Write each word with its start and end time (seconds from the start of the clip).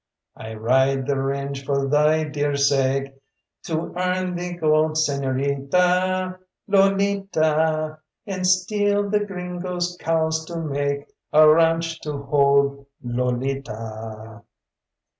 "I 0.35 0.55
ride 0.55 1.05
the 1.05 1.15
range 1.21 1.63
for 1.63 1.85
thy 1.87 2.23
dear 2.23 2.55
sake, 2.57 3.13
To 3.65 3.93
earn 3.95 4.35
thee 4.35 4.53
gold, 4.53 4.93
Señorita, 4.93 6.39
Lolita; 6.67 7.99
And 8.25 8.47
steal 8.47 9.07
the 9.11 9.19
gringo's 9.23 9.95
cows 9.99 10.43
to 10.45 10.57
make 10.59 11.05
A 11.31 11.47
ranche 11.47 12.01
to 12.01 12.17
hold 12.17 12.87
Lolita!" 13.03 14.41